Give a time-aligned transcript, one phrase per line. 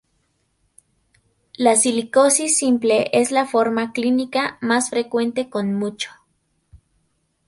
[1.57, 6.09] La silicosis simple es la forma clínica más frecuente con mucho.